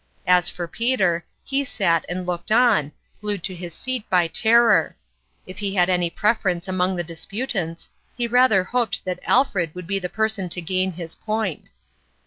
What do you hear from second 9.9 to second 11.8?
the person to gain his point.